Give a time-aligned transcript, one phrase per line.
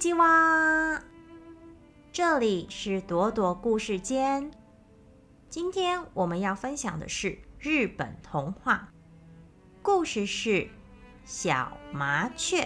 [0.00, 1.02] ちは，
[2.10, 4.50] 这里是朵朵故事间。
[5.50, 8.88] 今天我们要分享的是日本童话，
[9.82, 10.50] 故事是
[11.26, 12.62] 《小麻雀》。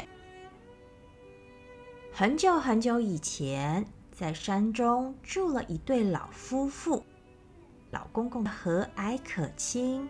[2.12, 7.04] 很久很久以前，在山中住了一对老夫妇，
[7.90, 10.08] 老公公和蔼可亲。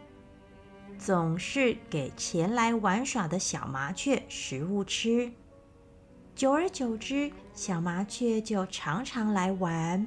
[0.98, 5.32] 总是给前来玩耍的小麻雀食物吃，
[6.34, 10.04] 久而久之，小麻雀就常常来玩，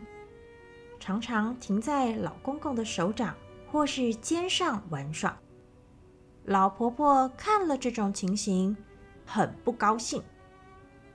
[1.00, 3.34] 常常停在老公公的手掌
[3.72, 5.38] 或是肩上玩耍。
[6.44, 8.76] 老婆婆看了这种情形，
[9.26, 10.22] 很不高兴。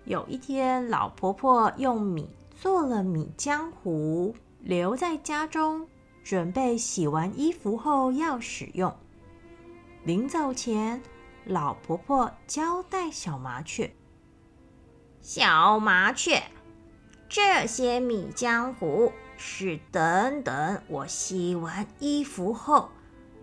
[0.05, 5.87] 有一天，老婆婆用米做了米浆糊，留在家中，
[6.25, 8.95] 准备洗完衣服后要使用。
[10.05, 11.03] 临走前，
[11.45, 13.95] 老婆婆交代小麻雀
[15.23, 16.43] ：“小麻雀，
[17.29, 22.91] 这些米浆糊是等等我洗完衣服后，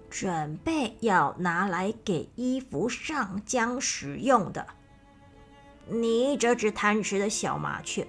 [0.09, 4.67] 准备要拿来给衣服上浆使用的。
[5.87, 8.05] 你这只贪吃的小麻雀，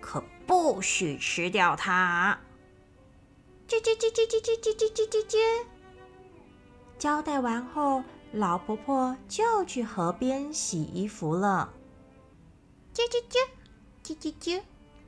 [0.00, 2.38] 可不许吃掉它！”
[3.68, 5.38] 叽叽叽叽叽叽叽叽叽叽叽。
[6.98, 11.70] 交代完后，老婆婆就去河边洗衣服了。
[12.94, 13.36] 啾啾啾，
[14.04, 14.62] 啾啾啾，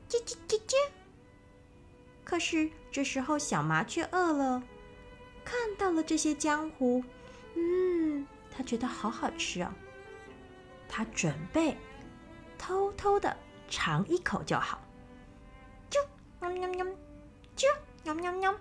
[0.08, 0.74] 啾啾啾啾。
[2.24, 4.60] 可是这时候，小麻雀饿了，
[5.44, 7.04] 看到了这些浆糊，
[7.54, 9.72] 嗯，它觉得好好吃啊。
[10.88, 11.76] 它准备
[12.58, 13.36] 偷偷的
[13.68, 14.80] 尝一口就好。
[15.88, 15.98] 啾，
[16.40, 16.84] 喵喵喵，
[17.56, 17.66] 啾，
[18.02, 18.54] 喵喵喵，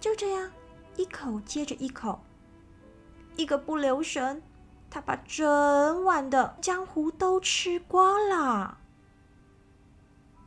[0.00, 0.50] 就这样。
[0.96, 2.20] 一口接着一口，
[3.36, 4.42] 一个不留神，
[4.90, 8.78] 他把整碗的江湖都吃光了。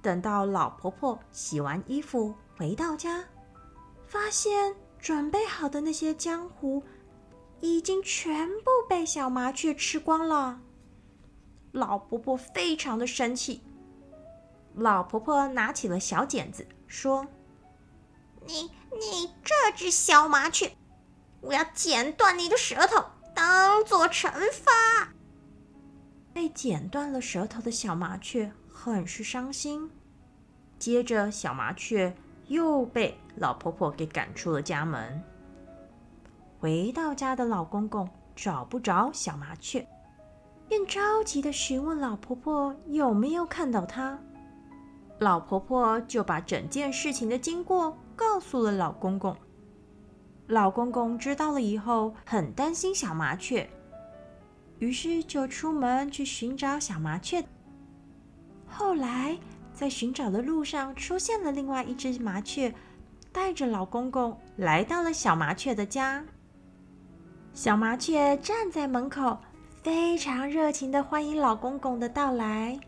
[0.02, 3.24] 等到老婆婆洗完衣服回到家，
[4.06, 6.84] 发现准备好的那些江湖
[7.62, 10.60] 已经全部被小麻雀吃光了。
[11.72, 13.64] 老婆婆非常的生气，
[14.76, 17.26] 老婆婆拿起了小剪子说
[18.46, 20.72] ：“你。”你这只小麻雀，
[21.42, 25.14] 我要剪断你的舌头，当做惩罚。
[26.34, 29.90] 被剪断了舌头的小麻雀很是伤心。
[30.80, 32.16] 接着，小麻雀
[32.48, 35.22] 又被老婆婆给赶出了家门。
[36.60, 39.88] 回到家的老公公找不着小麻雀，
[40.68, 44.20] 便着急的询问老婆婆有没有看到它。
[45.20, 47.98] 老婆婆就把整件事情的经过。
[48.16, 49.36] 告诉了老公公，
[50.54, 53.68] 老公公知道了以后很担心小麻雀，
[54.78, 57.44] 于是就出门去寻找小麻雀。
[58.68, 59.36] 后来
[59.74, 62.72] 在寻找的路上出现了另外一只麻雀，
[63.32, 66.24] 带着老公公来到了小麻雀的家。
[67.56, 69.40] 小麻雀站在门口，
[69.82, 72.80] 非常热情的欢迎老公公的到来。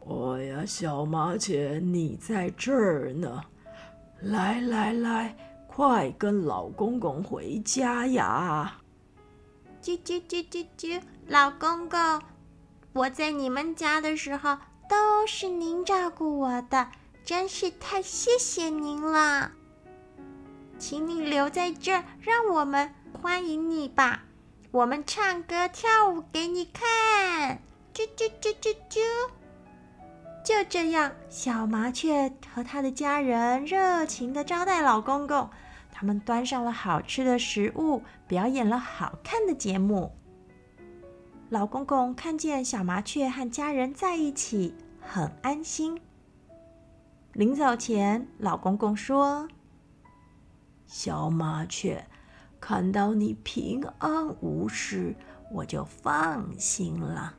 [0.00, 3.40] 哎呀，小麻雀，你在这儿呢。
[4.22, 5.34] 来来来，
[5.72, 8.80] 快跟老公公回家呀！
[9.80, 12.20] 啾啾啾啾啾，老公公，
[12.92, 16.88] 我在你们家的时候都是您照顾我的，
[17.24, 19.52] 真是太谢谢您了。
[20.76, 22.92] 请你留在这儿，让我们
[23.22, 24.24] 欢迎你吧。
[24.72, 27.62] 我们唱歌跳舞给你看，
[27.94, 29.00] 啾啾啾啾啾。
[30.42, 35.48] 就这样，小麻雀和他的家人热情的招待老公公。
[35.92, 40.12] 他们端上了好吃的食物，表演了好看的节目。
[41.50, 46.00] 老公公看见小麻雀和家人在一起，很安心。
[47.34, 49.46] 临走前，老公公说
[50.86, 52.06] ：“小麻雀，
[52.58, 55.14] 看到你平安无事，
[55.52, 57.34] 我就放心了。”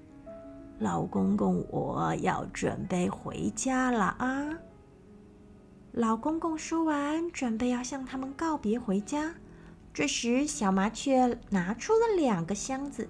[0.81, 4.57] 老公公，我要准备回家了啊！
[5.91, 9.35] 老公公说完，准备要向他们告别回家。
[9.93, 13.07] 这时，小麻雀拿出了两个箱子，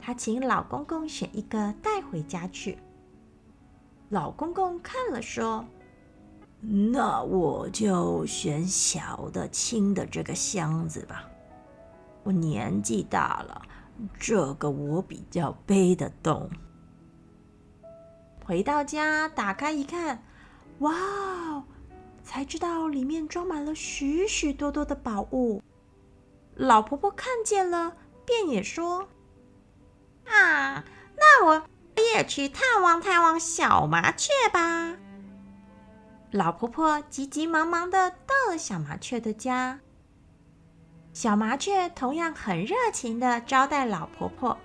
[0.00, 2.76] 他请老公公选一个带回家去。
[4.08, 5.64] 老公公看了说
[6.90, 11.24] ：“那我就选小的、轻的这个箱子吧。
[12.24, 13.62] 我年纪大了，
[14.18, 16.50] 这个我比较背得动。”
[18.46, 20.22] 回到家，打开一看，
[20.78, 21.64] 哇！
[22.22, 25.60] 才知道里面装满了许许多多的宝物。
[26.54, 29.08] 老婆婆看见了，便也说
[30.30, 30.84] ：“啊，
[31.16, 31.64] 那我
[32.14, 34.96] 也去探望探望小麻雀吧。
[36.30, 39.80] 老婆婆急急忙忙的到了小麻雀的家，
[41.12, 44.56] 小麻雀同样很热情的招待老婆婆，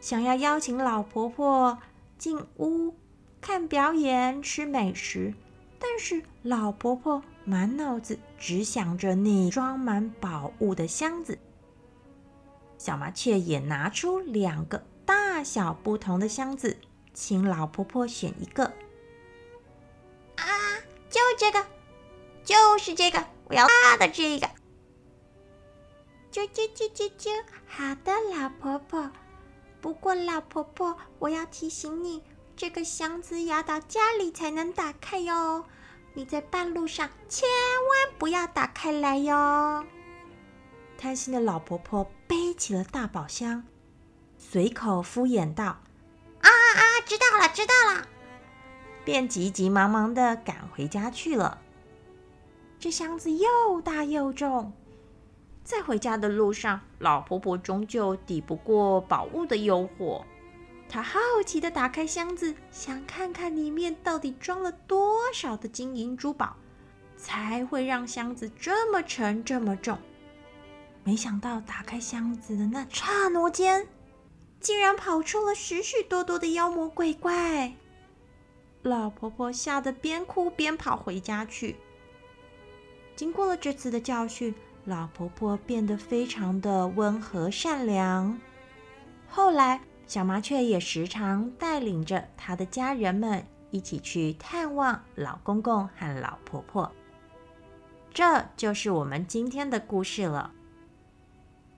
[0.00, 1.78] 想要邀请老婆婆
[2.22, 2.94] 进屋
[3.40, 5.34] 看表演、吃美食，
[5.80, 11.36] 但是老婆婆满脑子只想着那装满宝物的箱子。
[12.78, 16.76] 小麻雀也拿出两个大小不同的箱子，
[17.12, 18.66] 请老婆婆选一个。
[20.36, 20.44] 啊
[21.10, 21.66] 就这个，
[22.44, 24.46] 就是这个，我要大的这个。
[26.30, 27.30] 啾啾啾啾啾，
[27.66, 29.10] 好的，老婆婆。
[30.02, 32.24] 不过，老婆婆，我要提醒你，
[32.56, 35.64] 这个箱子要到家里才能打开哟。
[36.12, 39.86] 你在半路上千万不要打开来哟。
[40.98, 43.62] 贪心的老婆婆背起了大宝箱，
[44.36, 45.66] 随口敷衍道
[46.42, 48.08] ：“啊啊，知道了，知道了。”
[49.06, 51.62] 便急急忙忙的赶回家去了。
[52.80, 54.72] 这箱子又大又重，
[55.64, 60.24] 在回家的路上，老婆婆终究抵不过宝物的诱惑。
[60.88, 66.56] 她好奇的打开箱子，想看看里面到底装了多少的金银珠宝，
[67.16, 69.96] 才会让箱子这么沉这么重。
[71.04, 73.88] 没想到打开箱子的那刹那间，
[74.60, 77.72] 竟然跑出了许许多多的妖魔鬼怪。
[78.82, 81.76] 老婆婆吓得边哭边跑回家去。
[83.16, 88.38] 经过了这次的教训，老婆婆变得非常的温和善良。
[89.28, 96.90] 后来，小麻雀也时常带领着她的家人们一起去探望老公公和老婆婆。
[98.12, 100.52] 这就是我们今天的故事了。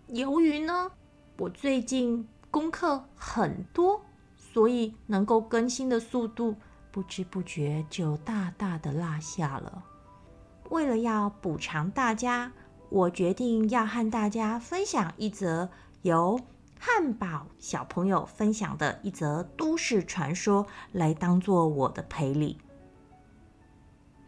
[0.09, 0.91] 由于呢，
[1.39, 4.03] 我最近功课很多，
[4.37, 6.57] 所以能够更新的速度。
[6.91, 9.83] 不知不觉就大大的落下了。
[10.71, 12.53] 为了要补偿大家，
[12.91, 15.69] 我决定要和大家分享一则
[16.03, 16.41] 由
[16.79, 22.59] 汉堡小朋友分享的一则都市传说，来当做我的赔礼。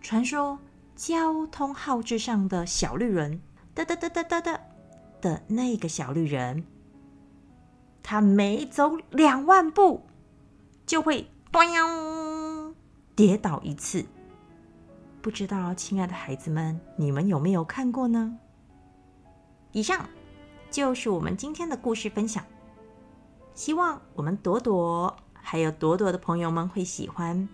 [0.00, 0.58] 传说
[0.94, 3.40] 交通号志上的小绿人，
[3.74, 4.60] 哒哒哒哒哒哒
[5.20, 6.64] 的那个小绿人，
[8.02, 10.06] 他每走两万步
[10.86, 12.74] 就会端央。
[13.14, 14.06] 跌倒一次，
[15.20, 18.38] 不知道亲爱的孩子们，你们有没有看过呢？
[19.76, 20.08] 以上
[20.70, 22.42] 就是我们今天的故事分享，
[23.52, 27.46] 希望我们朵朵还有朵朵的朋友们会喜欢。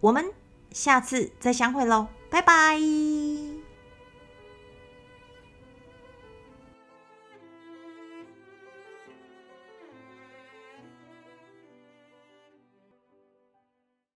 [0.00, 0.30] 我们
[0.70, 3.49] 下次再相会喽，拜拜。